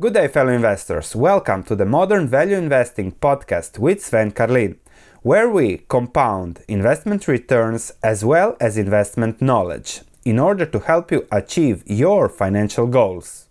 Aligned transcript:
Good 0.00 0.14
day, 0.14 0.28
fellow 0.28 0.52
investors. 0.52 1.16
Welcome 1.16 1.64
to 1.64 1.74
the 1.74 1.84
Modern 1.84 2.28
Value 2.28 2.54
Investing 2.54 3.10
podcast 3.10 3.80
with 3.80 4.00
Sven 4.00 4.30
Carlin, 4.30 4.78
where 5.22 5.50
we 5.50 5.78
compound 5.88 6.60
investment 6.68 7.26
returns 7.26 7.90
as 8.00 8.24
well 8.24 8.56
as 8.60 8.78
investment 8.78 9.42
knowledge 9.42 10.02
in 10.24 10.38
order 10.38 10.64
to 10.66 10.78
help 10.78 11.10
you 11.10 11.26
achieve 11.32 11.82
your 11.84 12.28
financial 12.28 12.86
goals. 12.86 13.48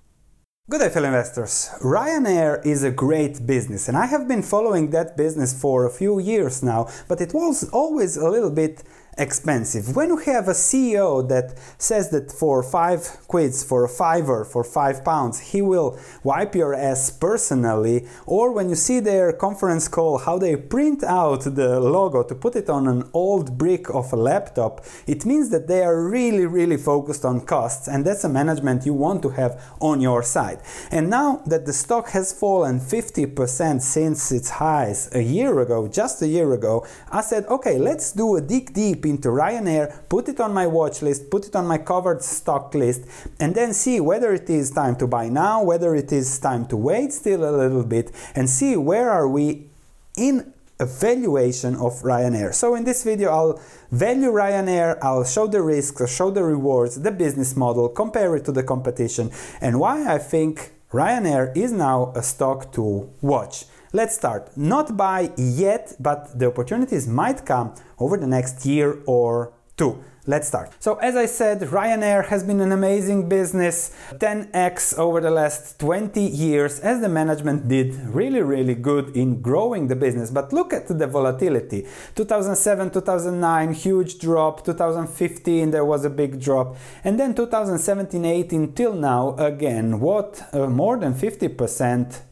Good 0.70 0.80
day, 0.80 0.90
fellow 0.90 1.08
investors. 1.08 1.70
Ryanair 1.82 2.66
is 2.66 2.82
a 2.82 2.92
great 2.92 3.46
business, 3.46 3.90
and 3.90 3.98
I 3.98 4.06
have 4.06 4.26
been 4.30 4.42
following 4.42 4.92
that 4.92 5.18
business 5.18 5.54
for 5.54 5.86
a 5.86 5.90
few 5.90 6.18
years 6.18 6.64
now, 6.64 6.88
but 7.10 7.20
it 7.20 7.34
was 7.34 7.70
always 7.72 8.16
a 8.16 8.30
little 8.30 8.52
bit 8.52 8.84
expensive. 9.18 9.96
When 9.96 10.10
you 10.10 10.18
have 10.18 10.48
a 10.48 10.54
CEO 10.54 11.28
that 11.30 11.58
says 11.78 12.10
that 12.12 12.32
for 12.32 12.62
five 12.64 13.18
quids, 13.28 13.64
for 13.64 13.84
a 13.84 13.90
fiver, 13.90 14.46
for 14.46 14.64
five 14.64 15.04
pounds, 15.04 15.40
he 15.52 15.62
will 15.62 16.00
wipe 16.24 16.56
your 16.56 16.74
ass 16.74 17.10
personally, 17.10 18.08
or 18.26 18.52
when 18.52 18.70
you 18.70 18.76
see 18.76 19.00
their 19.00 19.34
conference 19.34 19.88
call, 19.88 20.20
how 20.20 20.38
they 20.38 20.56
print 20.56 21.04
out 21.04 21.42
the 21.42 21.80
logo 21.80 22.24
to 22.24 22.36
put 22.36 22.56
it 22.56 22.70
on 22.70 22.88
an 22.88 23.10
old 23.14 23.58
brick 23.58 23.90
of 23.90 24.14
a 24.14 24.16
laptop, 24.16 24.86
it 25.08 25.26
means 25.26 25.50
that 25.50 25.68
they 25.68 25.84
are 25.84 26.08
really, 26.08 26.46
really 26.46 26.78
focused 26.78 27.26
on 27.26 27.42
costs, 27.42 27.88
and 27.88 28.06
that's 28.06 28.24
a 28.24 28.30
management 28.30 28.86
you 28.86 28.94
want 28.94 29.22
to 29.24 29.30
have 29.30 29.62
on 29.80 30.02
your 30.02 30.22
side. 30.22 30.60
And 30.92 31.10
now 31.10 31.42
that 31.48 31.66
the 31.66 31.74
stock 31.74 32.10
has 32.10 32.34
fallen 32.34 32.80
50% 32.80 33.82
since 33.82 34.32
its 34.32 34.50
highs 34.50 35.10
a 35.14 35.22
year 35.22 35.60
ago, 35.60 35.88
just 35.88 36.22
a 36.22 36.28
year 36.28 36.54
ago, 36.54 36.86
I 37.12 37.22
said, 37.22 37.46
okay, 37.48 37.78
let's 37.78 38.12
do 38.12 38.36
a 38.36 38.42
dig 38.42 38.74
deep 38.74 39.07
into 39.10 39.30
Ryanair, 39.30 40.10
put 40.10 40.30
it 40.30 40.40
on 40.40 40.54
my 40.54 40.68
watch 40.68 41.02
list, 41.02 41.30
put 41.30 41.48
it 41.48 41.56
on 41.56 41.68
my 41.68 41.78
covered 41.78 42.22
stock 42.22 42.74
list, 42.76 43.06
and 43.40 43.56
then 43.56 43.74
see 43.74 44.00
whether 44.00 44.34
it 44.34 44.50
is 44.50 44.72
time 44.72 44.96
to 44.98 45.08
buy 45.08 45.30
now, 45.30 45.64
whether 45.64 45.96
it 45.96 46.12
is 46.12 46.40
time 46.40 46.66
to 46.68 46.78
wait 46.78 47.14
still 47.14 47.44
a 47.44 47.54
little 47.56 47.84
bit, 47.84 48.12
and 48.36 48.50
see 48.50 48.76
where 48.76 49.10
are 49.10 49.28
we 49.28 49.68
in 50.16 50.54
a 50.80 50.86
valuation 50.86 51.74
of 51.76 52.02
Ryanair. 52.04 52.54
So 52.54 52.76
in 52.76 52.84
this 52.84 53.04
video 53.04 53.32
I'll 53.32 53.62
value 53.92 54.32
Ryanair, 54.32 55.00
I'll 55.02 55.24
show 55.24 55.48
the 55.48 55.62
risks, 55.62 56.00
I'll 56.02 56.08
show 56.08 56.30
the 56.30 56.44
rewards, 56.44 57.02
the 57.02 57.12
business 57.12 57.56
model, 57.56 57.90
compare 57.90 58.36
it 58.36 58.46
to 58.46 58.52
the 58.52 58.64
competition, 58.64 59.32
and 59.60 59.80
why 59.80 60.14
I 60.14 60.20
think 60.20 60.74
Ryanair 60.94 61.56
is 61.56 61.74
now 61.74 62.14
a 62.16 62.24
stock 62.24 62.72
to 62.72 63.10
watch. 63.22 63.66
Let's 63.92 64.16
start. 64.16 64.56
Not 64.56 64.96
buy 64.96 65.32
yet, 65.36 65.94
but 66.00 66.40
the 66.40 66.48
opportunities 66.48 67.08
might 67.08 67.46
come 67.46 67.76
over 68.00 68.16
the 68.16 68.28
next 68.28 68.66
year 68.66 69.00
or 69.06 69.52
two. 69.78 70.04
Let's 70.30 70.50
start. 70.50 70.74
So, 70.80 70.96
as 70.96 71.16
I 71.16 71.26
said, 71.26 71.62
Ryanair 71.62 72.26
has 72.28 72.44
been 72.44 72.60
an 72.60 72.74
amazing 72.74 73.30
business, 73.30 73.96
10x 74.12 74.98
over 74.98 75.22
the 75.22 75.32
last 75.32 75.80
20 75.80 76.20
years, 76.20 76.82
as 76.82 77.00
the 77.00 77.08
management 77.08 77.70
did 77.70 77.96
really, 78.14 78.42
really 78.42 78.76
good 78.76 79.16
in 79.16 79.42
growing 79.42 79.88
the 79.88 79.96
business. 79.96 80.30
But 80.30 80.52
look 80.52 80.74
at 80.74 80.90
the 80.90 81.08
volatility 81.08 81.88
2007, 82.16 82.90
2009, 82.90 83.72
huge 83.72 84.20
drop, 84.20 84.66
2015, 84.66 85.72
there 85.72 85.86
was 85.86 86.04
a 86.04 86.10
big 86.10 86.42
drop, 86.42 86.76
and 87.06 87.18
then 87.18 87.34
2017, 87.34 88.26
18 88.26 88.74
till 88.74 88.96
now, 88.96 89.34
again, 89.38 90.02
what 90.02 90.44
uh, 90.54 90.68
more 90.68 91.00
than 91.00 91.14
50% 91.14 92.27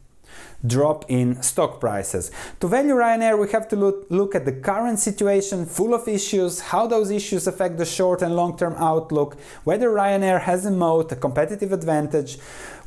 drop 0.66 1.06
in 1.08 1.42
stock 1.42 1.80
prices. 1.80 2.32
To 2.60 2.68
value 2.68 2.96
Ryanair, 2.96 3.40
we 3.40 3.50
have 3.52 3.68
to 3.70 3.76
look, 3.76 4.36
at 4.36 4.46
the 4.46 4.52
current 4.52 5.00
situation 5.00 5.66
full 5.66 5.94
of 5.94 6.08
issues, 6.08 6.60
how 6.60 6.88
those 6.88 7.12
issues 7.12 7.48
affect 7.48 7.78
the 7.78 7.86
short 7.86 8.22
and 8.22 8.36
long 8.36 8.58
term 8.58 8.76
outlook, 8.78 9.38
whether 9.64 9.90
Ryanair 9.90 10.42
has 10.42 10.66
a 10.66 10.72
moat, 10.72 11.12
a 11.12 11.16
competitive 11.16 11.72
advantage, 11.72 12.38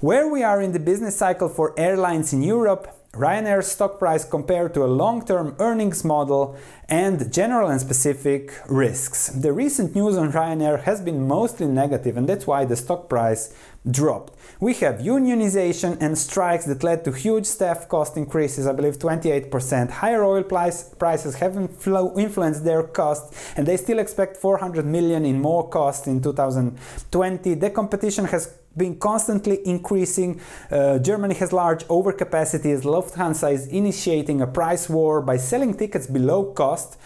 where 0.01 0.29
we 0.29 0.43
are 0.43 0.61
in 0.61 0.73
the 0.73 0.81
business 0.81 1.17
cycle 1.17 1.49
for 1.49 1.75
airlines 1.79 2.33
in 2.33 2.43
Europe, 2.43 2.98
Ryanair's 3.13 3.67
stock 3.69 3.99
price 3.99 4.25
compared 4.25 4.75
to 4.75 4.85
a 4.85 4.87
long 4.87 5.25
term 5.25 5.57
earnings 5.59 6.05
model, 6.05 6.57
and 6.89 7.33
general 7.33 7.69
and 7.69 7.81
specific 7.81 8.53
risks. 8.69 9.29
The 9.29 9.53
recent 9.53 9.95
news 9.95 10.17
on 10.17 10.33
Ryanair 10.33 10.83
has 10.85 11.01
been 11.01 11.27
mostly 11.27 11.67
negative, 11.67 12.17
and 12.17 12.29
that's 12.29 12.47
why 12.47 12.65
the 12.65 12.77
stock 12.77 13.09
price 13.09 13.55
dropped. 13.91 14.35
We 14.61 14.75
have 14.75 14.97
unionization 14.97 15.97
and 16.01 16.19
strikes 16.19 16.65
that 16.67 16.83
led 16.83 17.05
to 17.05 17.13
huge 17.13 17.47
staff 17.47 17.89
cost 17.89 18.17
increases, 18.17 18.67
I 18.67 18.73
believe 18.73 18.99
28%. 18.99 19.91
Higher 19.91 20.25
oil 20.25 20.43
price, 20.43 20.83
prices 20.83 21.37
have 21.37 21.57
influenced 21.57 22.65
their 22.65 22.83
costs, 22.83 23.53
and 23.57 23.67
they 23.67 23.77
still 23.77 23.99
expect 23.99 24.37
400 24.37 24.85
million 24.85 25.25
in 25.25 25.41
more 25.41 25.69
cost 25.69 26.07
in 26.07 26.23
2020. 26.23 27.55
The 27.55 27.71
competition 27.71 28.27
has 28.27 28.58
been 28.79 28.99
constantly 28.99 29.59
increasing. 29.67 30.41
Uh, 30.71 30.99
Germany 30.99 31.35
has 31.35 31.53
large 31.53 31.85
overcapacities. 31.89 32.83
Lufthansa 32.83 33.53
is 33.53 33.67
initiating 33.67 34.41
a 34.41 34.47
price 34.47 34.89
war 34.89 35.21
by 35.21 35.37
selling 35.37 35.75
tickets 35.75 36.07
below 36.07 36.45
cost 36.53 36.97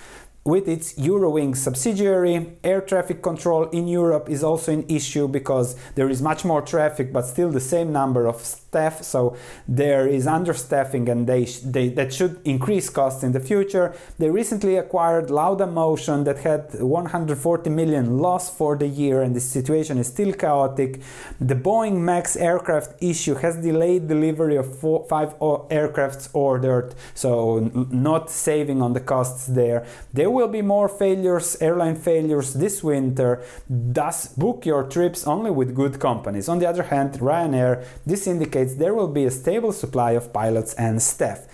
with 0.44 0.68
its 0.68 0.94
Eurowings 0.94 1.56
subsidiary, 1.56 2.56
air 2.64 2.80
traffic 2.80 3.22
control 3.22 3.64
in 3.70 3.86
Europe 3.86 4.28
is 4.28 4.42
also 4.42 4.72
an 4.72 4.84
issue 4.88 5.28
because 5.28 5.76
there 5.94 6.10
is 6.10 6.20
much 6.20 6.44
more 6.44 6.60
traffic 6.60 7.12
but 7.12 7.22
still 7.22 7.50
the 7.50 7.60
same 7.60 7.92
number 7.92 8.26
of 8.26 8.44
staff, 8.72 9.02
so 9.02 9.36
there 9.68 10.08
is 10.08 10.24
understaffing 10.26 11.06
and 11.12 11.26
they, 11.26 11.44
they 11.74 11.90
that 11.90 12.10
should 12.10 12.40
increase 12.44 12.88
costs 12.88 13.22
in 13.22 13.32
the 13.32 13.40
future. 13.50 13.94
They 14.18 14.30
recently 14.30 14.76
acquired 14.76 15.30
Lauda 15.30 15.66
Motion 15.66 16.24
that 16.24 16.38
had 16.38 16.62
140 16.80 17.68
million 17.68 18.18
loss 18.18 18.44
for 18.58 18.74
the 18.82 18.86
year 18.86 19.20
and 19.20 19.36
the 19.36 19.40
situation 19.40 19.98
is 19.98 20.06
still 20.06 20.32
chaotic. 20.32 21.02
The 21.38 21.54
Boeing 21.54 21.98
Max 22.00 22.34
aircraft 22.34 22.90
issue 23.02 23.34
has 23.44 23.56
delayed 23.56 24.08
delivery 24.08 24.56
of 24.56 24.66
four, 24.80 25.04
five 25.06 25.38
aircrafts 25.68 26.30
ordered, 26.32 26.94
so 27.14 27.70
not 27.90 28.30
saving 28.30 28.80
on 28.80 28.94
the 28.94 29.00
costs 29.00 29.46
there. 29.46 29.84
There 30.14 30.30
will 30.30 30.48
be 30.48 30.62
more 30.62 30.88
failures, 30.88 31.58
airline 31.60 31.96
failures 31.96 32.54
this 32.54 32.82
winter. 32.82 33.44
Thus, 33.68 34.28
book 34.28 34.64
your 34.64 34.84
trips 34.84 35.26
only 35.26 35.50
with 35.50 35.74
good 35.74 36.00
companies. 36.00 36.48
On 36.48 36.58
the 36.58 36.68
other 36.72 36.84
hand, 36.84 37.10
Ryanair, 37.20 37.84
this 38.06 38.26
indicates 38.26 38.61
there 38.64 38.94
will 38.94 39.08
be 39.08 39.24
a 39.24 39.30
stable 39.30 39.72
supply 39.72 40.12
of 40.12 40.32
pilots 40.32 40.74
and 40.74 41.00
staff. 41.02 41.46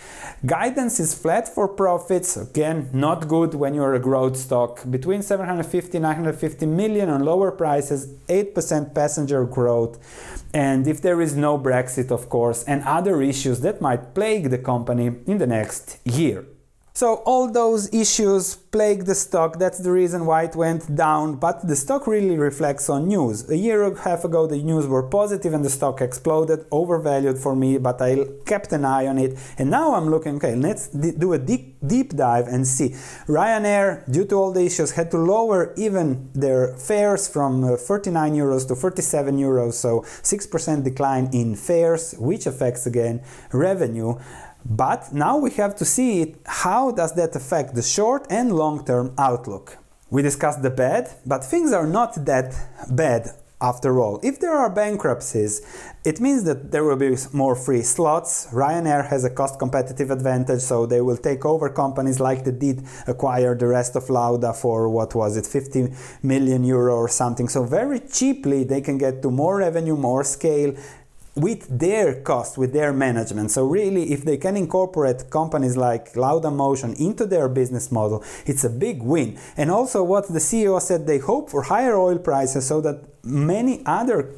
Guidance 0.47 1.01
is 1.01 1.15
flat 1.15 1.49
for 1.49 1.67
profits, 1.67 2.37
again, 2.37 2.91
not 2.93 3.27
good 3.27 3.55
when 3.55 3.75
you're 3.75 3.95
a 3.95 3.99
growth 3.99 4.37
stock. 4.37 4.89
Between 4.89 5.23
750 5.23 5.99
950 5.99 6.67
million 6.67 7.09
on 7.09 7.25
lower 7.25 7.51
prices, 7.51 8.15
8% 8.29 8.95
passenger 8.95 9.45
growth, 9.45 9.99
and 10.55 10.87
if 10.87 11.03
there 11.03 11.21
is 11.21 11.37
no 11.37 11.59
Brexit, 11.59 12.11
of 12.11 12.29
course, 12.29 12.63
and 12.65 12.83
other 12.85 13.21
issues 13.21 13.61
that 13.61 13.81
might 13.81 14.15
plague 14.15 14.51
the 14.51 14.59
company 14.59 15.07
in 15.27 15.39
the 15.39 15.47
next 15.47 15.99
year. 16.05 16.45
So 16.99 17.23
all 17.27 17.49
those 17.49 17.95
issues 17.95 18.57
plague 18.57 19.05
the 19.05 19.15
stock. 19.15 19.61
That's 19.61 19.79
the 19.79 19.93
reason 19.93 20.27
why 20.27 20.43
it 20.43 20.57
went 20.57 20.97
down. 20.97 21.37
But 21.37 21.69
the 21.69 21.77
stock 21.77 22.09
really 22.09 22.37
reflects 22.37 22.91
on 22.91 23.07
news. 23.07 23.49
A 23.49 23.57
year 23.57 23.85
and 23.85 23.97
a 23.97 24.01
half 24.01 24.25
ago, 24.25 24.49
the 24.49 24.61
news 24.61 24.85
were 24.89 25.05
positive 25.05 25.55
and 25.55 25.65
the 25.65 25.71
stock 25.71 26.01
exploded, 26.01 26.67
overvalued 26.73 27.39
for 27.39 27.55
me. 27.55 27.79
But 27.79 28.03
I 28.03 28.27
kept 28.47 28.73
an 28.73 28.85
eye 28.85 29.07
on 29.07 29.17
it, 29.19 29.39
and 29.59 29.71
now 29.71 29.95
I'm 29.95 30.11
looking. 30.11 30.39
Okay, 30.39 30.57
let's 30.57 30.89
do 30.89 31.35
a 31.35 31.39
deep 31.39 31.77
deep 31.87 32.17
dive 32.17 32.49
and 32.49 32.67
see. 32.67 32.89
Ryanair, 33.29 34.11
due 34.11 34.25
to 34.27 34.35
all 34.35 34.51
the 34.51 34.65
issues, 34.65 34.91
had 34.91 35.13
to 35.13 35.19
lower 35.19 35.73
even 35.77 36.29
their 36.35 36.77
fares 36.77 37.29
from 37.29 37.63
uh, 37.63 37.77
39 37.77 38.35
euros 38.35 38.67
to 38.67 38.75
47 38.75 39.39
euros. 39.39 39.75
So 39.75 40.01
6% 40.01 40.83
decline 40.83 41.31
in 41.33 41.55
fares, 41.55 42.17
which 42.19 42.47
affects 42.47 42.87
again 42.87 43.23
revenue. 43.53 44.19
But 44.65 45.13
now 45.13 45.39
we 45.39 45.51
have 45.53 45.77
to 45.77 45.85
see 45.85 46.37
how 46.45 46.91
does 46.91 47.15
that 47.15 47.35
affect 47.37 47.75
the 47.75 47.83
short 47.83 48.27
and 48.31 48.53
long 48.53 48.85
term 48.85 49.15
outlook. 49.19 49.79
We 50.11 50.23
discussed 50.23 50.63
the 50.63 50.71
bad, 50.71 51.11
but 51.27 51.45
things 51.45 51.73
are 51.73 51.87
not 51.87 52.25
that 52.25 52.55
bad 52.91 53.31
after 53.61 53.99
all. 53.99 54.21
If 54.23 54.39
there 54.39 54.57
are 54.57 54.71
bankruptcies, 54.71 55.63
it 56.05 56.21
means 56.21 56.45
that 56.45 56.71
there 56.71 56.85
will 56.85 56.97
be 56.97 57.17
more 57.33 57.57
free 57.57 57.83
slots. 57.83 58.47
Ryanair 58.53 59.09
has 59.09 59.25
a 59.25 59.31
cost 59.31 59.59
competitive 59.59 60.11
advantage, 60.11 60.61
so 60.61 60.87
they 60.87 61.01
will 61.01 61.17
take 61.17 61.45
over 61.45 61.69
companies 61.69 62.21
like 62.21 62.45
they 62.45 62.53
did 62.53 62.85
acquire 63.07 63.57
the 63.57 63.67
rest 63.67 63.97
of 63.97 64.09
Lauda 64.09 64.53
for 64.53 64.89
what 64.89 65.15
was 65.15 65.37
it, 65.37 65.47
50 65.47 65.93
million 66.23 66.63
euro 66.63 66.95
or 66.95 67.09
something. 67.09 67.49
So 67.49 67.65
very 67.65 68.01
cheaply 68.01 68.63
they 68.65 68.81
can 68.81 68.97
get 68.97 69.23
to 69.23 69.31
more 69.31 69.59
revenue, 69.59 69.97
more 69.97 70.23
scale, 70.25 70.75
with 71.39 71.79
their 71.79 72.21
cost, 72.23 72.59
with 72.59 72.73
their 72.73 72.93
management. 72.93 73.51
So 73.51 73.65
really, 73.65 74.13
if 74.13 74.25
they 74.25 74.37
can 74.37 74.57
incorporate 74.57 75.31
companies 75.31 75.77
like 75.77 76.15
Laudamotion 76.15 76.99
into 76.99 77.27
their 77.27 77.49
business 77.49 77.93
model, 77.93 78.25
it's 78.47 78.65
a 78.65 78.71
big 78.71 79.03
win. 79.03 79.39
And 79.57 79.71
also 79.71 80.03
what 80.03 80.29
the 80.29 80.41
CEO 80.41 80.81
said, 80.81 81.07
they 81.07 81.19
hope 81.19 81.51
for 81.51 81.63
higher 81.63 81.97
oil 81.97 82.19
prices 82.19 82.67
so 82.67 82.81
that 82.81 83.05
many 83.23 83.83
other 83.87 84.35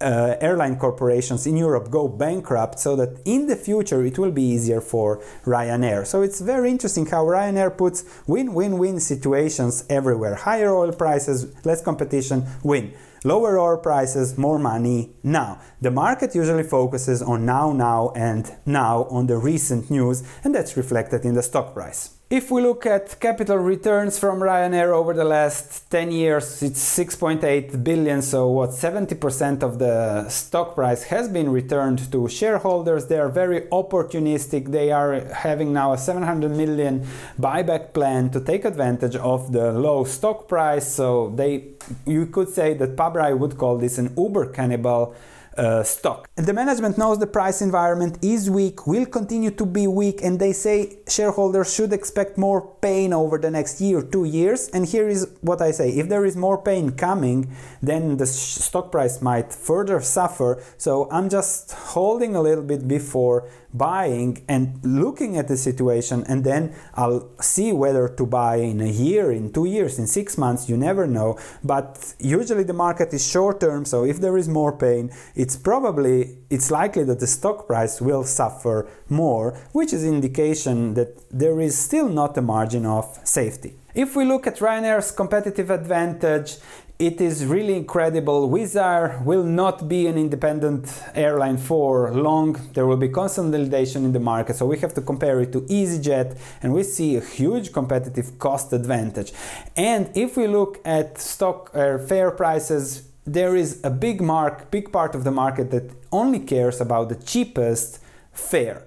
uh, 0.00 0.36
airline 0.40 0.76
corporations 0.76 1.46
in 1.46 1.56
Europe 1.56 1.90
go 1.90 2.08
bankrupt 2.08 2.78
so 2.78 2.96
that 2.96 3.20
in 3.26 3.46
the 3.46 3.56
future 3.56 4.02
it 4.04 4.18
will 4.18 4.30
be 4.30 4.42
easier 4.42 4.80
for 4.80 5.22
Ryanair. 5.44 6.06
So 6.06 6.22
it's 6.22 6.40
very 6.40 6.70
interesting 6.70 7.04
how 7.06 7.24
Ryanair 7.24 7.76
puts 7.76 8.04
win 8.26 8.54
win 8.54 8.78
win 8.78 8.98
situations 8.98 9.84
everywhere. 9.90 10.36
Higher 10.36 10.74
oil 10.74 10.92
prices, 10.92 11.54
less 11.66 11.82
competition, 11.82 12.46
win. 12.62 12.94
Lower 13.24 13.58
oil 13.58 13.78
prices, 13.78 14.38
more 14.38 14.58
money 14.58 15.14
now. 15.22 15.60
The 15.80 15.90
market 15.90 16.34
usually 16.34 16.62
focuses 16.62 17.22
on 17.22 17.44
now, 17.44 17.72
now, 17.72 18.12
and 18.14 18.50
now 18.66 19.04
on 19.04 19.26
the 19.26 19.36
recent 19.36 19.90
news, 19.90 20.22
and 20.44 20.54
that's 20.54 20.76
reflected 20.76 21.24
in 21.24 21.34
the 21.34 21.42
stock 21.42 21.74
price. 21.74 22.19
If 22.30 22.48
we 22.52 22.62
look 22.62 22.86
at 22.86 23.18
capital 23.18 23.56
returns 23.56 24.16
from 24.16 24.38
Ryanair 24.38 24.92
over 24.92 25.12
the 25.12 25.24
last 25.24 25.90
10 25.90 26.12
years, 26.12 26.62
it's 26.62 26.80
6.8 26.96 27.82
billion. 27.82 28.22
So, 28.22 28.46
what 28.46 28.70
70% 28.70 29.64
of 29.64 29.80
the 29.80 30.28
stock 30.28 30.76
price 30.76 31.02
has 31.02 31.28
been 31.28 31.50
returned 31.50 32.12
to 32.12 32.28
shareholders. 32.28 33.06
They 33.06 33.18
are 33.18 33.30
very 33.30 33.62
opportunistic. 33.72 34.70
They 34.70 34.92
are 34.92 35.22
having 35.34 35.72
now 35.72 35.92
a 35.92 35.98
700 35.98 36.52
million 36.52 37.04
buyback 37.36 37.92
plan 37.92 38.30
to 38.30 38.40
take 38.40 38.64
advantage 38.64 39.16
of 39.16 39.50
the 39.50 39.72
low 39.72 40.04
stock 40.04 40.46
price. 40.46 40.86
So, 40.86 41.32
they, 41.34 41.64
you 42.06 42.26
could 42.26 42.50
say 42.50 42.74
that 42.74 42.94
Pabrai 42.94 43.36
would 43.36 43.58
call 43.58 43.76
this 43.76 43.98
an 43.98 44.14
Uber 44.16 44.52
cannibal 44.52 45.16
uh, 45.60 45.82
stock. 45.82 46.28
And 46.36 46.46
the 46.46 46.52
management 46.52 46.96
knows 46.96 47.18
the 47.18 47.26
price 47.26 47.60
environment 47.60 48.18
is 48.22 48.48
weak, 48.50 48.86
will 48.86 49.06
continue 49.06 49.50
to 49.50 49.66
be 49.66 49.86
weak, 49.86 50.22
and 50.22 50.40
they 50.40 50.52
say 50.52 50.98
shareholders 51.06 51.72
should 51.74 51.92
expect 51.92 52.38
more 52.38 52.60
pain 52.80 53.12
over 53.12 53.36
the 53.38 53.50
next 53.50 53.80
year, 53.80 54.02
two 54.02 54.24
years. 54.24 54.68
And 54.68 54.86
here 54.86 55.08
is 55.08 55.28
what 55.42 55.60
I 55.60 55.70
say 55.70 55.90
if 55.90 56.08
there 56.08 56.24
is 56.24 56.36
more 56.36 56.58
pain 56.60 56.92
coming, 56.92 57.54
then 57.82 58.16
the 58.16 58.26
stock 58.26 58.90
price 58.90 59.20
might 59.20 59.52
further 59.52 60.00
suffer. 60.00 60.62
So 60.78 61.08
I'm 61.10 61.28
just 61.28 61.72
holding 61.72 62.34
a 62.34 62.40
little 62.40 62.64
bit 62.64 62.88
before 62.88 63.48
buying 63.72 64.44
and 64.48 64.80
looking 64.84 65.36
at 65.36 65.48
the 65.48 65.56
situation, 65.56 66.24
and 66.28 66.44
then 66.44 66.74
I'll 66.94 67.28
see 67.40 67.72
whether 67.72 68.08
to 68.08 68.26
buy 68.26 68.56
in 68.56 68.80
a 68.80 68.88
year, 68.90 69.30
in 69.30 69.52
two 69.52 69.64
years, 69.64 69.98
in 69.98 70.06
six 70.06 70.36
months. 70.36 70.68
You 70.68 70.76
never 70.76 71.06
know. 71.06 71.38
But 71.62 72.14
usually 72.18 72.64
the 72.64 72.72
market 72.72 73.12
is 73.12 73.26
short 73.26 73.60
term, 73.60 73.84
so 73.84 74.04
if 74.04 74.20
there 74.20 74.36
is 74.36 74.48
more 74.48 74.76
pain, 74.76 75.10
it's 75.34 75.56
probably 75.56 76.38
it's 76.50 76.70
likely 76.70 77.04
that 77.04 77.20
the 77.20 77.26
stock 77.26 77.66
price 77.66 78.00
will 78.00 78.24
suffer 78.24 78.88
more, 79.08 79.58
which 79.72 79.92
is 79.92 80.04
indication 80.04 80.94
that 80.94 81.22
there 81.30 81.60
is 81.60 81.78
still 81.78 82.08
not 82.08 82.36
a 82.36 82.42
margin 82.42 82.84
of 82.86 83.18
safety. 83.24 83.74
If 83.94 84.14
we 84.14 84.24
look 84.24 84.46
at 84.46 84.58
Ryanair's 84.58 85.10
competitive 85.10 85.70
advantage, 85.70 86.58
it 87.00 87.18
is 87.18 87.46
really 87.46 87.74
incredible. 87.76 88.50
Wizz 88.50 88.76
Air 88.76 89.22
will 89.24 89.42
not 89.42 89.88
be 89.88 90.06
an 90.06 90.18
independent 90.18 90.92
airline 91.14 91.56
for 91.56 92.12
long. 92.12 92.52
There 92.74 92.86
will 92.86 92.98
be 92.98 93.08
consolidation 93.08 94.04
in 94.04 94.12
the 94.12 94.20
market, 94.20 94.56
so 94.56 94.66
we 94.66 94.78
have 94.80 94.92
to 94.94 95.00
compare 95.00 95.40
it 95.40 95.50
to 95.52 95.62
EasyJet, 95.62 96.38
and 96.62 96.74
we 96.74 96.82
see 96.82 97.16
a 97.16 97.20
huge 97.22 97.72
competitive 97.72 98.38
cost 98.38 98.74
advantage. 98.74 99.32
And 99.76 100.10
if 100.14 100.36
we 100.36 100.46
look 100.46 100.78
at 100.84 101.18
stock 101.18 101.70
uh, 101.72 101.96
fare 101.96 102.30
prices, 102.30 103.08
there 103.24 103.56
is 103.56 103.80
a 103.82 103.90
big 103.90 104.20
mark, 104.20 104.70
big 104.70 104.92
part 104.92 105.14
of 105.14 105.24
the 105.24 105.30
market 105.30 105.70
that 105.70 105.90
only 106.12 106.40
cares 106.40 106.82
about 106.82 107.08
the 107.08 107.14
cheapest 107.14 108.00
fare. 108.34 108.82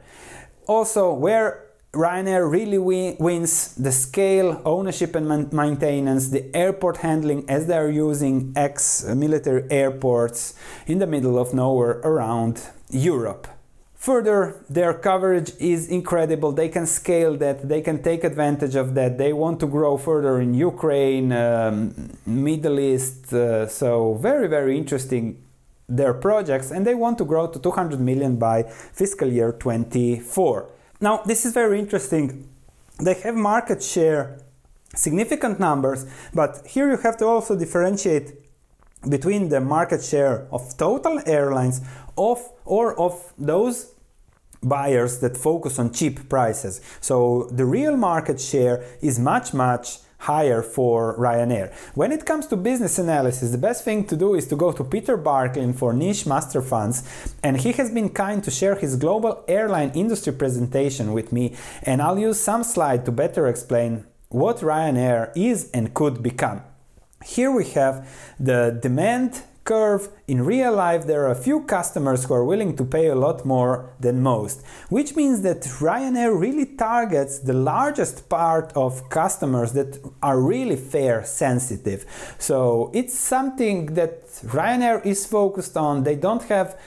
Also, 0.68 1.12
where 1.12 1.62
Ryanair 1.94 2.50
really 2.50 2.80
wins 2.80 3.75
the 3.75 3.92
scale, 3.92 4.60
ownership 4.66 5.13
and 5.13 5.54
maintenance, 5.54 6.30
the 6.30 6.44
airport 6.56 6.98
handling 6.98 7.48
as 7.48 7.68
they 7.68 7.78
are 7.78 7.90
using 7.90 8.51
ex 8.56 9.06
military 9.06 9.69
airports 9.69 10.56
in 10.88 10.98
the 10.98 11.06
middle 11.06 11.38
of 11.38 11.54
nowhere 11.54 12.01
around 12.04 12.68
Europe. 12.90 13.48
Further, 13.94 14.66
their 14.68 14.95
coverage 14.95 15.51
is 15.60 15.88
incredible. 15.88 16.51
They 16.51 16.68
can 16.68 16.88
scale 16.88 17.38
that, 17.38 17.69
they 17.69 17.81
can 17.81 18.01
take 18.01 18.24
advantage 18.24 18.74
of 18.74 18.95
that. 18.95 19.19
They 19.19 19.31
want 19.31 19.60
to 19.60 19.68
grow 19.68 19.95
further 19.98 20.42
in 20.42 20.56
Ukraine, 20.56 21.31
um, 21.31 22.10
Middle 22.25 22.80
East. 22.80 23.31
Uh, 23.31 23.68
so, 23.68 24.16
very, 24.16 24.48
very 24.48 24.80
interesting 24.80 25.44
their 25.88 26.16
projects, 26.16 26.72
and 26.72 26.88
they 26.88 26.95
want 26.95 27.19
to 27.19 27.25
grow 27.25 27.45
to 27.45 27.60
200 27.60 28.00
million 28.00 28.38
by 28.38 28.63
fiscal 28.63 29.28
year 29.28 29.51
24. 29.51 30.73
Now, 31.04 31.18
this 31.18 31.46
is 31.46 31.52
very 31.52 31.80
interesting. 31.80 32.48
They 32.98 33.16
have 33.26 33.36
market 33.36 33.84
share, 33.84 34.40
significant 34.96 35.60
numbers, 35.60 36.06
but 36.34 36.66
here 36.66 36.90
you 36.90 36.96
have 36.96 37.18
to 37.18 37.26
also 37.26 37.58
differentiate 37.58 38.32
between 39.10 39.50
the 39.50 39.60
market 39.60 40.02
share 40.02 40.48
of 40.50 40.78
total 40.78 41.20
airlines 41.26 41.82
of 42.18 42.40
or 42.64 42.98
of 42.98 43.34
those 43.38 43.96
buyers 44.62 45.20
that 45.20 45.36
focus 45.36 45.78
on 45.78 45.92
cheap 45.92 46.30
prices. 46.30 46.80
So 47.02 47.50
the 47.52 47.66
real 47.66 47.98
market 47.98 48.40
share 48.40 48.86
is 49.02 49.20
much 49.20 49.54
much 49.54 49.98
higher 50.24 50.62
for 50.62 51.18
Ryanair. 51.18 51.74
When 51.96 52.12
it 52.12 52.25
comes 52.25 52.48
to 52.48 52.56
business 52.56 52.98
analysis, 52.98 53.52
the 53.52 53.58
best 53.58 53.84
thing 53.84 54.06
to 54.06 54.16
do 54.16 54.36
is 54.36 54.48
to 54.48 54.56
go 54.56 54.72
to 54.72 54.84
Peter 54.84 55.18
Barklin 55.18 55.74
for 55.74 55.92
Niche 55.94 56.25
Master 56.25 56.62
Funds, 56.62 57.04
and 57.44 57.58
he 57.58 57.72
has 57.74 57.92
been 57.92 58.10
kind 58.10 58.44
to 58.44 58.52
share 58.52 58.75
his 58.75 58.96
global 58.96 59.44
airline 59.48 59.92
industry 59.94 60.34
presentation 60.34 61.14
with 61.14 61.31
me, 61.31 61.56
and 61.84 62.02
I'll 62.02 62.20
use 62.20 62.40
some 62.40 62.64
slide 62.64 63.06
to 63.06 63.12
better 63.12 63.48
explain 63.48 64.06
what 64.30 64.58
Ryanair 64.60 65.31
is 65.36 65.70
and 65.74 65.94
could 65.94 66.24
become. 66.24 66.62
Here 67.24 67.52
we 67.52 67.66
have 67.80 67.96
the 68.40 68.80
demand 68.81 69.44
curve, 69.63 70.10
in 70.27 70.44
real 70.45 70.74
life 70.74 71.06
there 71.06 71.25
are 71.25 71.31
a 71.31 71.36
few 71.36 71.62
customers 71.63 72.25
who 72.25 72.33
are 72.33 72.44
willing 72.44 72.75
to 72.75 72.86
pay 72.86 73.07
a 73.07 73.15
lot 73.15 73.45
more 73.45 73.89
than 74.00 74.21
most, 74.21 74.63
which 74.89 75.15
means 75.15 75.42
that 75.42 75.62
Ryanair 75.62 76.38
really 76.39 76.65
targets 76.65 77.39
the 77.39 77.54
largest 77.54 78.30
part 78.30 78.74
of 78.75 79.10
customers 79.10 79.74
that 79.74 80.00
are 80.21 80.39
really 80.39 80.75
fare 80.75 81.24
sensitive. 81.24 82.06
So 82.39 82.92
it's 82.94 83.18
something 83.18 83.94
that 83.94 84.24
Ryanair 84.57 85.06
is 85.06 85.25
focused 85.25 85.77
on. 85.77 86.04
They 86.04 86.16
don't 86.16 86.44
have 86.44 86.77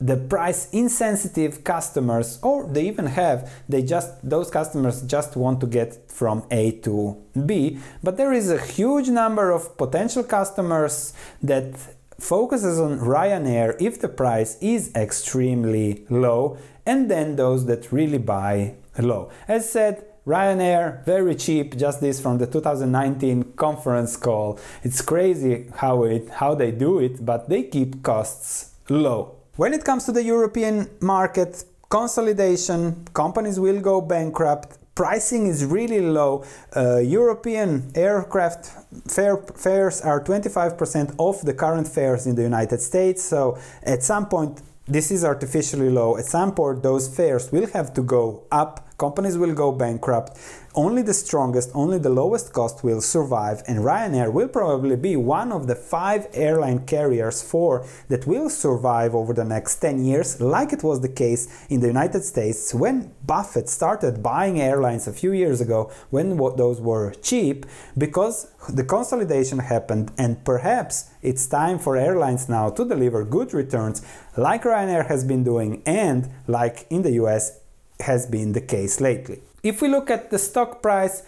the 0.00 0.16
price 0.16 0.68
insensitive 0.72 1.62
customers 1.62 2.38
or 2.42 2.66
they 2.66 2.86
even 2.86 3.06
have 3.06 3.50
they 3.68 3.80
just 3.80 4.10
those 4.28 4.50
customers 4.50 5.02
just 5.02 5.36
want 5.36 5.60
to 5.60 5.66
get 5.66 6.10
from 6.10 6.42
A 6.50 6.72
to 6.72 7.16
B 7.46 7.78
but 8.02 8.16
there 8.16 8.32
is 8.32 8.50
a 8.50 8.60
huge 8.60 9.08
number 9.08 9.52
of 9.52 9.78
potential 9.78 10.24
customers 10.24 11.12
that 11.42 11.74
focuses 12.18 12.78
on 12.80 12.98
Ryanair 12.98 13.80
if 13.80 14.00
the 14.00 14.08
price 14.08 14.56
is 14.60 14.92
extremely 14.94 16.04
low, 16.08 16.56
and 16.86 17.10
then 17.10 17.36
those 17.36 17.66
that 17.66 17.92
really 17.92 18.18
buy 18.18 18.74
low. 18.98 19.30
As 19.48 19.70
said, 19.70 20.04
Ryanair, 20.26 21.04
very 21.04 21.34
cheap, 21.34 21.76
just 21.76 22.00
this 22.00 22.18
from 22.20 22.38
the 22.38 22.46
2019 22.46 23.52
conference 23.56 24.16
call. 24.16 24.58
It's 24.82 25.02
crazy 25.02 25.66
how 25.76 26.04
it 26.04 26.30
how 26.30 26.54
they 26.54 26.70
do 26.70 26.98
it, 26.98 27.24
but 27.24 27.50
they 27.50 27.64
keep 27.64 28.02
costs 28.02 28.70
low. 28.88 29.36
When 29.56 29.74
it 29.74 29.84
comes 29.84 30.04
to 30.06 30.12
the 30.12 30.24
European 30.24 30.88
market, 31.00 31.64
consolidation, 31.90 33.04
companies 33.12 33.60
will 33.60 33.80
go 33.80 34.00
bankrupt, 34.00 34.78
pricing 34.94 35.46
is 35.46 35.64
really 35.64 36.00
low. 36.00 36.44
Uh, 36.74 36.98
European 36.98 37.90
aircraft 37.94 38.70
fare, 39.10 39.38
fares 39.38 40.00
are 40.00 40.22
25% 40.22 41.14
off 41.18 41.42
the 41.42 41.54
current 41.54 41.88
fares 41.88 42.26
in 42.26 42.34
the 42.34 42.42
United 42.42 42.80
States. 42.80 43.22
So 43.22 43.58
at 43.82 44.02
some 44.02 44.26
point, 44.26 44.62
this 44.86 45.10
is 45.10 45.24
artificially 45.24 45.90
low. 45.90 46.16
At 46.18 46.26
some 46.26 46.54
point, 46.54 46.82
those 46.82 47.08
fares 47.08 47.50
will 47.50 47.66
have 47.68 47.94
to 47.94 48.02
go 48.02 48.42
up 48.52 48.84
companies 48.98 49.36
will 49.36 49.54
go 49.54 49.72
bankrupt. 49.72 50.38
Only 50.76 51.02
the 51.02 51.14
strongest, 51.14 51.70
only 51.72 51.98
the 51.98 52.10
lowest 52.10 52.52
cost 52.52 52.82
will 52.82 53.00
survive, 53.00 53.62
and 53.68 53.78
Ryanair 53.78 54.32
will 54.32 54.48
probably 54.48 54.96
be 54.96 55.14
one 55.14 55.52
of 55.52 55.68
the 55.68 55.76
five 55.76 56.26
airline 56.34 56.84
carriers 56.84 57.42
four 57.42 57.86
that 58.08 58.26
will 58.26 58.50
survive 58.50 59.14
over 59.14 59.32
the 59.32 59.44
next 59.44 59.76
10 59.76 60.04
years, 60.04 60.40
like 60.40 60.72
it 60.72 60.82
was 60.82 61.00
the 61.00 61.08
case 61.08 61.46
in 61.70 61.78
the 61.78 61.86
United 61.86 62.24
States 62.24 62.74
when 62.74 63.12
Buffett 63.24 63.68
started 63.68 64.20
buying 64.20 64.60
airlines 64.60 65.06
a 65.06 65.12
few 65.12 65.30
years 65.30 65.60
ago 65.60 65.92
when 66.10 66.36
those 66.56 66.80
were 66.80 67.14
cheap, 67.22 67.66
because 67.96 68.48
the 68.68 68.82
consolidation 68.82 69.60
happened, 69.60 70.10
and 70.18 70.44
perhaps 70.44 71.08
it's 71.22 71.46
time 71.46 71.78
for 71.78 71.96
airlines 71.96 72.48
now 72.48 72.68
to 72.70 72.84
deliver 72.84 73.24
good 73.24 73.54
returns, 73.54 74.02
like 74.36 74.64
Ryanair 74.64 75.06
has 75.06 75.22
been 75.24 75.44
doing, 75.44 75.84
and 75.86 76.28
like 76.48 76.84
in 76.90 77.02
the 77.02 77.12
US 77.22 77.60
has 78.00 78.26
been 78.26 78.54
the 78.54 78.60
case 78.60 79.00
lately. 79.00 79.40
If 79.64 79.80
we 79.80 79.88
look 79.88 80.10
at 80.10 80.30
the 80.30 80.38
stock 80.38 80.82
price, 80.82 81.22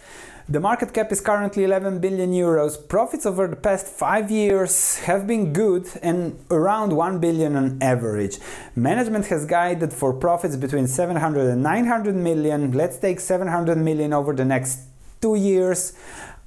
the 0.47 0.59
market 0.59 0.93
cap 0.93 1.11
is 1.11 1.19
currently 1.19 1.63
11 1.63 1.97
billion 1.97 2.31
euros. 2.31 2.77
Profits 2.87 3.25
over 3.25 3.47
the 3.47 3.55
past 3.55 3.87
five 3.87 4.29
years 4.29 4.97
have 4.99 5.25
been 5.25 5.53
good 5.53 5.87
and 6.03 6.37
around 6.51 6.93
1 6.93 7.19
billion 7.19 7.55
on 7.55 7.79
average. 7.81 8.37
Management 8.75 9.25
has 9.25 9.47
guided 9.47 9.91
for 9.91 10.13
profits 10.13 10.55
between 10.55 10.85
700 10.85 11.49
and 11.49 11.63
900 11.63 12.13
million. 12.15 12.71
Let's 12.73 12.99
take 12.99 13.19
700 13.19 13.75
million 13.75 14.13
over 14.13 14.33
the 14.33 14.45
next 14.45 14.81
two 15.19 15.33
years. 15.33 15.93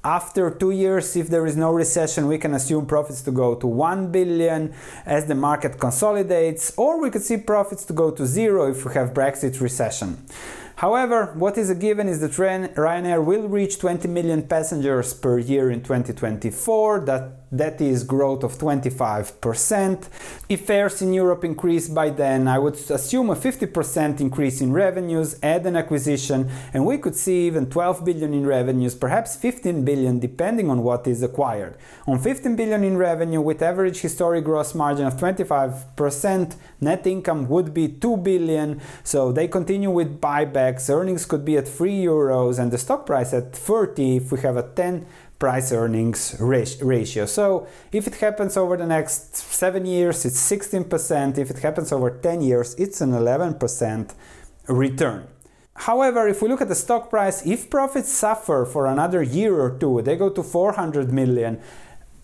After 0.05 0.49
two 0.49 0.71
years, 0.71 1.17
if 1.17 1.27
there 1.27 1.45
is 1.45 1.57
no 1.57 1.73
recession, 1.73 2.29
we 2.29 2.39
can 2.39 2.55
assume 2.55 2.87
profits 2.87 3.21
to 3.23 3.33
go 3.33 3.57
to 3.57 3.67
1 3.67 4.13
billion 4.13 4.73
as 5.05 5.27
the 5.27 5.35
market 5.35 5.81
consolidates, 5.81 6.73
or 6.79 7.03
we 7.03 7.11
could 7.11 7.23
see 7.23 7.37
profits 7.37 7.85
to 7.87 7.93
go 7.93 8.13
to 8.13 8.25
zero 8.27 8.71
if 8.71 8.87
we 8.87 8.95
have 8.95 9.13
Brexit 9.13 9.61
recession. 9.61 10.25
However, 10.81 11.35
what 11.35 11.59
is 11.59 11.69
a 11.69 11.75
given 11.75 12.09
is 12.09 12.21
that 12.21 12.31
Ryanair 12.31 13.23
will 13.23 13.49
reach 13.49 13.79
20 13.79 14.09
million 14.09 14.43
passengers 14.45 15.13
per 15.13 15.39
year 15.39 15.71
in 15.71 15.83
2024. 15.83 17.01
That 17.01 17.40
that 17.53 17.81
is 17.81 18.05
growth 18.05 18.45
of 18.45 18.59
25%. 18.59 20.09
If 20.49 20.67
fares 20.67 21.03
in 21.03 21.13
Europe 21.13 21.45
increase 21.45 21.89
by 21.89 22.11
then, 22.11 22.47
I 22.47 22.59
would 22.59 22.75
assume 22.75 23.31
a 23.31 23.37
50% 23.37 24.21
increase 24.21 24.61
in 24.61 24.73
revenues, 24.73 25.37
add 25.43 25.67
an 25.67 25.77
acquisition, 25.77 26.51
and 26.73 26.87
we 26.87 26.99
could 26.99 27.17
see 27.17 27.47
even 27.47 27.69
12 27.69 28.05
billion 28.05 28.35
in 28.35 28.47
revenues, 28.47 28.95
perhaps 28.95 29.37
15 29.37 29.85
billion 29.85 30.19
depending 30.21 30.71
on 30.71 30.83
what 30.83 31.07
is 31.07 31.23
acquired. 31.23 31.77
On 32.07 32.19
15 32.19 32.55
billion 32.55 32.85
in 32.85 32.97
revenue 32.97 33.41
with 33.41 33.63
average 33.63 34.01
historic 34.01 34.45
gross 34.45 34.75
margin 34.75 35.07
of 35.07 35.15
25%, 35.15 36.57
net 36.81 37.07
income 37.07 37.49
would 37.49 37.75
be 37.75 37.89
2 37.89 38.17
billion. 38.19 38.81
So 39.03 39.33
they 39.33 39.49
continue 39.49 39.91
with 39.91 40.21
buybacks, 40.21 40.89
earnings 40.89 41.27
could 41.27 41.45
be 41.45 41.57
at 41.57 41.67
3 41.67 41.93
euros 41.93 42.59
and 42.59 42.71
the 42.71 42.79
stock 42.79 43.07
price 43.07 43.33
at 43.33 43.53
30 43.55 44.17
if 44.17 44.33
we 44.33 44.41
have 44.41 44.57
a 44.57 44.63
10 44.63 45.07
price 45.41 45.73
earnings 45.73 46.37
ratio. 46.39 47.27
So 47.27 47.67
if 47.91 48.07
it 48.07 48.17
happens 48.17 48.57
over 48.57 48.77
the 48.77 48.87
next 48.87 49.35
7 49.35 49.85
years, 49.87 50.25
it's 50.25 50.39
16%. 50.39 51.39
If 51.39 51.51
it 51.51 51.59
happens 51.59 51.91
over 51.91 52.11
10 52.11 52.43
years, 52.43 52.75
it's 52.75 53.01
an 53.01 53.11
11% 53.13 54.15
return. 54.69 55.27
However, 55.75 56.29
if 56.29 56.43
we 56.43 56.49
look 56.49 56.61
at 56.61 56.69
the 56.69 56.75
stock 56.75 57.09
price, 57.09 57.47
if 57.47 57.71
profits 57.71 58.13
suffer 58.13 58.67
for 58.67 58.87
another 58.87 59.23
year 59.23 59.59
or 59.59 59.71
two, 59.71 60.03
they 60.03 60.15
go 60.15 60.29
to 60.29 60.43
400 60.43 61.11
million, 61.11 61.59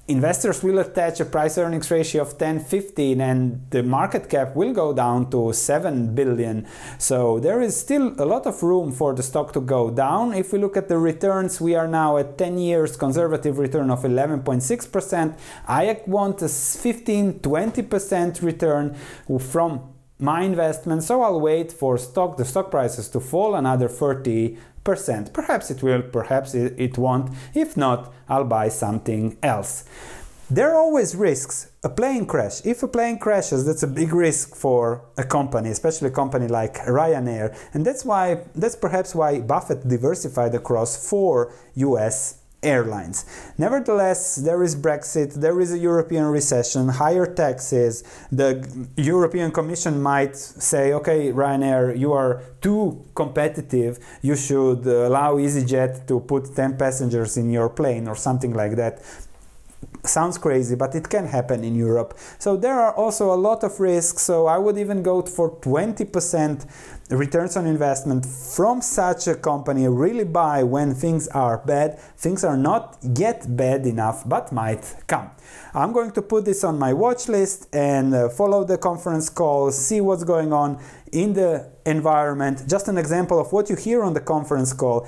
investors 0.08 0.62
will 0.62 0.78
attach 0.78 1.20
a 1.20 1.24
price 1.24 1.58
earnings 1.58 1.90
ratio 1.90 2.22
of 2.22 2.38
10 2.38 2.60
15 2.60 3.20
and 3.20 3.66
the 3.70 3.82
market 3.82 4.28
cap 4.28 4.54
will 4.54 4.72
go 4.72 4.92
down 4.92 5.30
to 5.30 5.52
7 5.52 6.14
billion. 6.14 6.66
So 6.98 7.40
there 7.40 7.60
is 7.60 7.78
still 7.78 8.14
a 8.18 8.24
lot 8.24 8.46
of 8.46 8.62
room 8.62 8.92
for 8.92 9.14
the 9.14 9.22
stock 9.22 9.52
to 9.54 9.60
go 9.60 9.90
down. 9.90 10.34
If 10.34 10.52
we 10.52 10.58
look 10.58 10.76
at 10.76 10.88
the 10.88 10.98
returns 10.98 11.60
we 11.60 11.74
are 11.74 11.88
now 11.88 12.16
at 12.16 12.38
10 12.38 12.58
years 12.58 12.96
conservative 12.96 13.58
return 13.58 13.90
of 13.90 14.02
11.6% 14.02 15.38
i 15.68 16.00
want 16.06 16.42
a 16.42 16.48
15 16.48 17.40
20% 17.40 18.42
return 18.42 18.94
from 19.40 19.80
my 20.18 20.42
investment 20.42 21.02
so 21.02 21.22
i'll 21.22 21.40
wait 21.40 21.72
for 21.72 21.98
stock 21.98 22.36
the 22.36 22.44
stock 22.44 22.70
prices 22.70 23.08
to 23.08 23.20
fall 23.20 23.54
another 23.54 23.88
30 23.88 24.56
percent 24.86 25.34
Perhaps 25.34 25.70
it 25.70 25.82
will, 25.82 26.02
perhaps 26.02 26.54
it 26.54 26.96
won't. 26.96 27.30
If 27.54 27.76
not, 27.76 28.12
I'll 28.28 28.44
buy 28.58 28.68
something 28.70 29.36
else. 29.42 29.84
There 30.48 30.70
are 30.70 30.76
always 30.76 31.16
risks. 31.16 31.72
A 31.82 31.88
plane 31.88 32.24
crash. 32.24 32.64
If 32.64 32.82
a 32.84 32.88
plane 32.88 33.18
crashes, 33.18 33.64
that's 33.66 33.82
a 33.82 33.88
big 33.88 34.12
risk 34.12 34.54
for 34.54 35.04
a 35.18 35.24
company, 35.24 35.70
especially 35.70 36.08
a 36.08 36.12
company 36.22 36.46
like 36.46 36.74
Ryanair. 36.86 37.56
And 37.74 37.84
that's 37.84 38.04
why 38.04 38.42
that's 38.54 38.76
perhaps 38.76 39.14
why 39.14 39.40
Buffett 39.40 39.88
diversified 39.88 40.54
across 40.54 40.90
four 41.10 41.52
US 41.74 42.45
airlines. 42.62 43.24
Nevertheless, 43.58 44.36
there 44.36 44.62
is 44.62 44.74
Brexit, 44.74 45.34
there 45.34 45.60
is 45.60 45.72
a 45.72 45.78
European 45.78 46.24
recession, 46.24 46.88
higher 46.88 47.26
taxes. 47.26 48.02
The 48.32 48.66
European 48.96 49.50
Commission 49.52 50.00
might 50.02 50.36
say, 50.36 50.92
okay, 50.94 51.32
Ryanair, 51.32 51.96
you 51.98 52.12
are 52.12 52.42
too 52.60 53.04
competitive. 53.14 53.98
You 54.22 54.36
should 54.36 54.86
allow 54.86 55.36
EasyJet 55.36 56.06
to 56.08 56.20
put 56.20 56.54
10 56.54 56.76
passengers 56.76 57.36
in 57.36 57.50
your 57.50 57.68
plane 57.68 58.08
or 58.08 58.16
something 58.16 58.52
like 58.52 58.76
that 58.76 59.02
sounds 60.08 60.38
crazy, 60.38 60.74
but 60.74 60.94
it 60.94 61.08
can 61.08 61.26
happen 61.26 61.64
in 61.64 61.74
Europe. 61.74 62.16
So 62.38 62.56
there 62.56 62.78
are 62.80 62.94
also 62.94 63.32
a 63.32 63.36
lot 63.36 63.64
of 63.64 63.78
risks. 63.80 64.22
So 64.22 64.46
I 64.46 64.58
would 64.58 64.78
even 64.78 65.02
go 65.02 65.22
for 65.22 65.50
20% 65.50 66.66
returns 67.10 67.56
on 67.56 67.66
investment 67.66 68.26
from 68.26 68.82
such 68.82 69.28
a 69.28 69.34
company. 69.34 69.86
Really 69.86 70.24
buy 70.24 70.62
when 70.62 70.94
things 70.94 71.28
are 71.28 71.58
bad. 71.58 71.98
Things 72.16 72.42
are 72.44 72.56
not 72.56 72.98
yet 73.02 73.56
bad 73.56 73.86
enough, 73.86 74.28
but 74.28 74.52
might 74.52 74.94
come. 75.06 75.30
I'm 75.74 75.92
going 75.92 76.10
to 76.12 76.22
put 76.22 76.44
this 76.44 76.64
on 76.64 76.78
my 76.78 76.92
watch 76.92 77.28
list 77.28 77.68
and 77.74 78.14
uh, 78.14 78.28
follow 78.28 78.64
the 78.64 78.78
conference 78.78 79.28
call, 79.28 79.70
see 79.70 80.00
what's 80.00 80.24
going 80.24 80.52
on 80.52 80.80
in 81.12 81.34
the 81.34 81.70
environment. 81.84 82.64
Just 82.66 82.88
an 82.88 82.98
example 82.98 83.38
of 83.40 83.52
what 83.52 83.70
you 83.70 83.76
hear 83.76 84.02
on 84.02 84.14
the 84.14 84.20
conference 84.20 84.72
call 84.72 85.06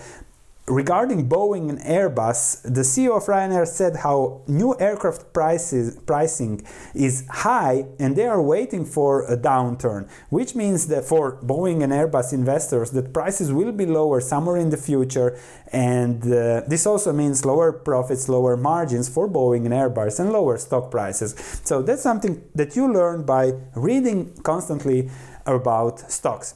regarding 0.69 1.29
Boeing 1.29 1.71
and 1.71 1.81
Airbus, 1.81 2.63
the 2.63 2.83
CEO 2.83 3.17
of 3.17 3.25
Ryanair 3.25 3.67
said 3.67 3.97
how 3.97 4.43
new 4.47 4.79
aircraft 4.79 5.33
prices 5.33 5.97
pricing 6.07 6.65
is 6.95 7.27
high 7.29 7.87
and 7.99 8.17
they 8.17 8.27
are 8.27 8.43
waiting 8.43 8.85
for 8.85 9.25
a 9.31 9.37
downturn, 9.37 10.09
which 10.31 10.55
means 10.55 10.87
that 10.89 11.05
for 11.05 11.41
Boeing 11.43 11.83
and 11.83 11.93
Airbus 11.93 12.33
investors 12.33 12.91
that 12.93 13.13
prices 13.13 13.53
will 13.53 13.73
be 13.73 13.87
lower 13.87 14.21
somewhere 14.21 14.57
in 14.57 14.71
the 14.71 14.77
future 14.77 15.39
and 15.73 16.23
uh, 16.25 16.63
this 16.67 16.87
also 16.87 17.13
means 17.13 17.45
lower 17.45 17.73
profits, 17.73 18.29
lower 18.29 18.57
margins 18.57 19.09
for 19.09 19.29
Boeing 19.29 19.65
and 19.65 19.75
Airbus 19.75 20.21
and 20.21 20.33
lower 20.33 20.59
stock 20.59 20.91
prices. 20.91 21.35
So 21.65 21.83
that's 21.83 22.03
something 22.03 22.43
that 22.55 22.77
you 22.77 22.93
learn 22.93 23.25
by 23.25 23.53
reading 23.75 24.35
constantly 24.43 25.11
about 25.47 26.11
stocks. 26.11 26.55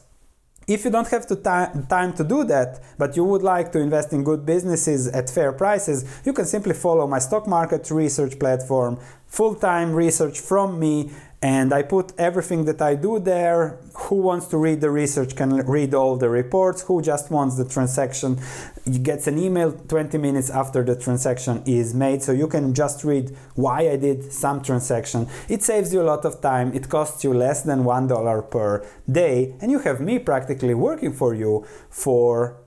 If 0.67 0.85
you 0.85 0.91
don't 0.91 1.07
have 1.09 1.27
to 1.27 1.35
time 1.35 2.13
to 2.13 2.23
do 2.23 2.43
that, 2.45 2.81
but 2.97 3.15
you 3.15 3.23
would 3.23 3.43
like 3.43 3.71
to 3.73 3.79
invest 3.79 4.13
in 4.13 4.23
good 4.23 4.45
businesses 4.45 5.07
at 5.07 5.29
fair 5.29 5.51
prices, 5.51 6.05
you 6.25 6.33
can 6.33 6.45
simply 6.45 6.73
follow 6.73 7.05
my 7.07 7.19
stock 7.19 7.47
market 7.47 7.89
research 7.91 8.39
platform, 8.39 8.99
full 9.27 9.55
time 9.55 9.93
research 9.93 10.39
from 10.39 10.79
me, 10.79 11.11
and 11.43 11.73
I 11.73 11.83
put 11.83 12.13
everything 12.17 12.63
that 12.65 12.81
I 12.81 12.95
do 12.95 13.19
there. 13.19 13.77
Who 14.05 14.15
wants 14.15 14.47
to 14.47 14.57
read 14.57 14.79
the 14.79 14.89
research 14.89 15.35
can 15.35 15.49
read 15.67 15.93
all 15.93 16.15
the 16.15 16.29
reports. 16.29 16.83
Who 16.83 17.01
just 17.01 17.29
wants 17.29 17.57
the 17.57 17.65
transaction 17.65 18.39
gets 19.03 19.27
an 19.27 19.37
email 19.37 19.73
20 19.73 20.17
minutes 20.17 20.49
after 20.49 20.85
the 20.85 20.95
transaction 20.95 21.61
is 21.65 21.93
made. 21.93 22.23
So 22.23 22.31
you 22.31 22.47
can 22.47 22.73
just 22.73 23.03
read 23.03 23.35
why 23.55 23.89
I 23.89 23.97
did 23.97 24.31
some 24.31 24.63
transaction. 24.63 25.27
It 25.49 25.63
saves 25.63 25.93
you 25.93 26.01
a 26.01 26.07
lot 26.13 26.23
of 26.23 26.39
time. 26.39 26.73
It 26.73 26.87
costs 26.87 27.25
you 27.25 27.33
less 27.33 27.61
than 27.61 27.83
$1 27.83 28.49
per 28.49 28.87
day. 29.11 29.53
And 29.59 29.69
you 29.69 29.79
have 29.79 29.99
me 29.99 30.19
practically 30.19 30.73
working 30.73 31.11
for 31.11 31.33
you 31.33 31.65
for 31.89 32.63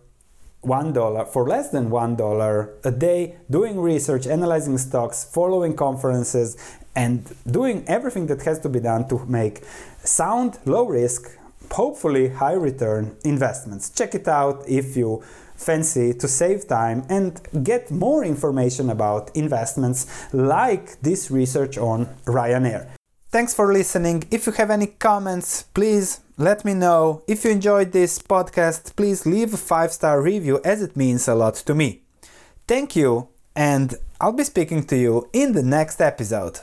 one 0.67 0.93
dollar 0.93 1.25
for 1.25 1.47
less 1.47 1.71
than 1.71 1.91
one 1.91 2.17
dollar 2.17 2.75
a 2.83 2.91
day 2.91 3.37
doing 3.49 3.79
research 3.79 4.27
analyzing 4.27 4.77
stocks 4.77 5.23
following 5.23 5.77
conferences 5.77 6.57
and 6.97 7.33
doing 7.49 7.85
everything 7.87 8.27
that 8.27 8.43
has 8.43 8.59
to 8.61 8.69
be 8.69 8.81
done 8.81 9.07
to 9.09 9.25
make 9.27 9.63
sound, 10.03 10.59
low 10.65 10.87
risk, 10.87 11.39
hopefully 11.71 12.31
high 12.31 12.55
return 12.55 13.17
investments. 13.25 13.91
Check 13.91 14.15
it 14.15 14.27
out 14.27 14.65
if 14.67 14.97
you 14.97 15.23
fancy 15.55 16.13
to 16.15 16.29
save 16.29 16.69
time 16.69 17.05
and 17.09 17.41
get 17.63 17.91
more 17.91 18.25
information 18.25 18.91
about 18.91 19.35
investments 19.37 20.07
like 20.33 21.01
this 21.03 21.31
research 21.31 21.79
on 21.79 22.07
Ryanair. 22.25 22.89
Thanks 23.31 23.53
for 23.53 23.73
listening. 23.73 24.25
If 24.31 24.47
you 24.47 24.53
have 24.53 24.71
any 24.71 24.87
comments, 24.87 25.65
please 25.75 26.21
let 26.39 26.65
me 26.65 26.75
know. 26.75 27.23
If 27.27 27.45
you 27.45 27.51
enjoyed 27.51 27.93
this 27.93 28.19
podcast, 28.19 28.95
please 28.97 29.27
leave 29.27 29.53
a 29.53 29.59
five 29.59 29.93
star 29.93 30.23
review 30.23 30.61
as 30.65 30.83
it 30.83 30.97
means 30.97 31.29
a 31.29 31.35
lot 31.35 31.55
to 31.67 31.75
me. 31.75 32.03
Thank 32.67 32.97
you, 32.97 33.29
and 33.55 33.95
I'll 34.21 34.33
be 34.33 34.45
speaking 34.45 34.85
to 34.85 34.97
you 34.97 35.29
in 35.33 35.53
the 35.53 35.63
next 35.63 36.01
episode. 36.01 36.61